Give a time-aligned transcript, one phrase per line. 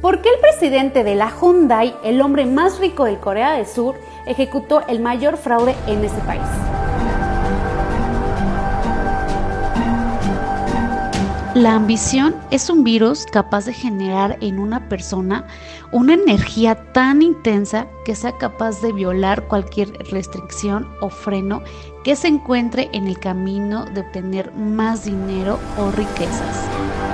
[0.00, 3.94] ¿Por qué el presidente de la Hyundai, el hombre más rico de Corea del Sur,
[4.26, 6.42] ejecutó el mayor fraude en ese país?
[11.54, 15.46] La ambición es un virus capaz de generar en una persona
[15.90, 21.62] una energía tan intensa que sea capaz de violar cualquier restricción o freno
[22.04, 27.05] que se encuentre en el camino de obtener más dinero o riquezas.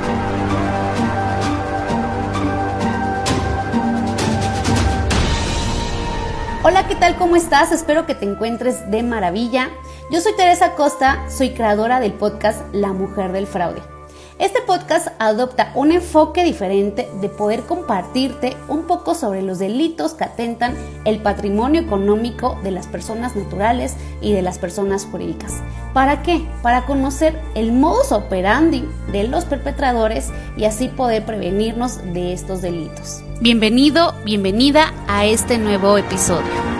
[6.65, 7.17] Hola, ¿qué tal?
[7.17, 7.73] ¿Cómo estás?
[7.73, 9.71] Espero que te encuentres de maravilla.
[10.13, 13.92] Yo soy Teresa Costa, soy creadora del podcast La Mujer del Fraude.
[14.39, 20.25] Este podcast adopta un enfoque diferente de poder compartirte un poco sobre los delitos que
[20.25, 20.75] atentan
[21.05, 25.63] el patrimonio económico de las personas naturales y de las personas jurídicas.
[25.93, 26.47] ¿Para qué?
[26.63, 33.23] Para conocer el modus operandi de los perpetradores y así poder prevenirnos de estos delitos.
[33.41, 36.72] Bienvenido, bienvenida a este nuevo episodio.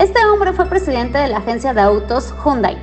[0.00, 2.76] Este hombre fue presidente de la agencia de autos Hyundai.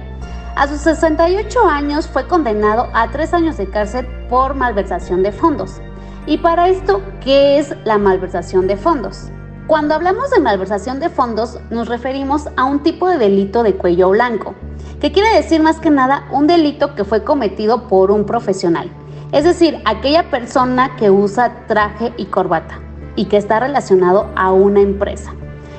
[0.55, 5.81] A sus 68 años fue condenado a tres años de cárcel por malversación de fondos.
[6.27, 9.25] Y para esto, ¿qué es la malversación de fondos?
[9.67, 14.11] Cuando hablamos de malversación de fondos, nos referimos a un tipo de delito de cuello
[14.11, 14.55] blanco,
[15.01, 18.89] que quiere decir más que nada un delito que fue cometido por un profesional,
[19.33, 22.79] es decir, aquella persona que usa traje y corbata
[23.17, 25.33] y que está relacionado a una empresa.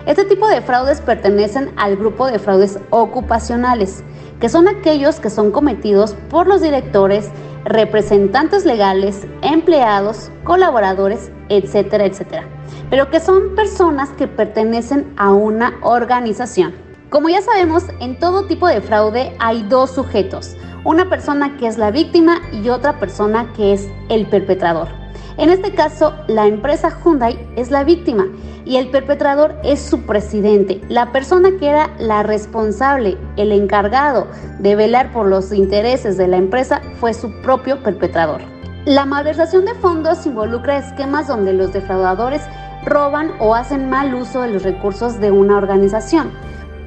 [0.06, 4.02] Este tipo de fraudes pertenecen al grupo de fraudes ocupacionales,
[4.40, 7.30] que son aquellos que son cometidos por los directores,
[7.64, 12.44] representantes legales, empleados, colaboradores, etcétera, etcétera,
[12.88, 16.74] pero que son personas que pertenecen a una organización.
[17.10, 21.76] Como ya sabemos, en todo tipo de fraude hay dos sujetos, una persona que es
[21.76, 24.88] la víctima y otra persona que es el perpetrador.
[25.36, 28.26] En este caso, la empresa Hyundai es la víctima
[28.64, 34.26] y el perpetrador es su presidente, la persona que era la responsable, el encargado
[34.58, 38.40] de velar por los intereses de la empresa fue su propio perpetrador.
[38.84, 42.42] La malversación de fondos involucra esquemas donde los defraudadores
[42.84, 46.30] roban o hacen mal uso de los recursos de una organización.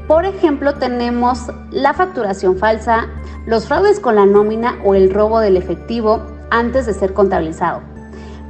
[0.07, 3.07] Por ejemplo, tenemos la facturación falsa,
[3.45, 7.92] los fraudes con la nómina o el robo del efectivo antes de ser contabilizado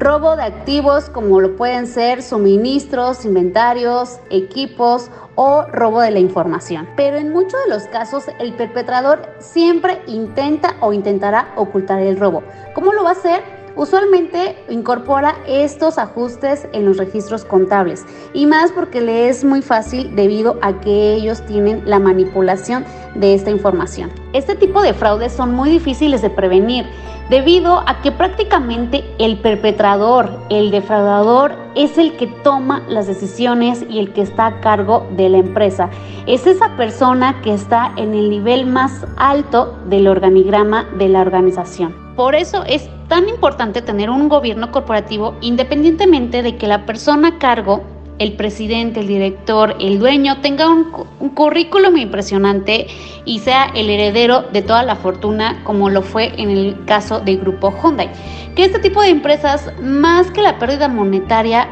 [0.03, 6.89] robo de activos como lo pueden ser suministros, inventarios, equipos o robo de la información.
[6.97, 12.43] Pero en muchos de los casos el perpetrador siempre intenta o intentará ocultar el robo.
[12.75, 13.62] ¿Cómo lo va a hacer?
[13.75, 20.15] Usualmente incorpora estos ajustes en los registros contables y más porque le es muy fácil
[20.15, 22.85] debido a que ellos tienen la manipulación
[23.15, 24.11] de esta información.
[24.33, 26.85] Este tipo de fraudes son muy difíciles de prevenir
[27.29, 33.99] debido a que prácticamente el perpetrador, el defraudador, es el que toma las decisiones y
[33.99, 35.89] el que está a cargo de la empresa.
[36.27, 42.02] Es esa persona que está en el nivel más alto del organigrama de la organización.
[42.15, 47.39] Por eso es tan importante tener un gobierno corporativo independientemente de que la persona a
[47.39, 47.81] cargo
[48.19, 50.91] el presidente, el director, el dueño tenga un,
[51.33, 52.87] currículum impresionante
[53.25, 57.39] y sea el heredero de toda la fortuna como lo fue en el caso del
[57.39, 58.11] grupo Hyundai.
[58.55, 61.67] Que este tipo de empresas, más que la pérdida monetaria,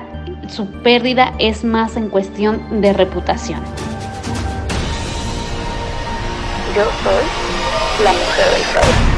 [0.50, 3.62] su pérdida es más en cuestión de reputación.
[6.76, 9.11] Yo soy la mujer del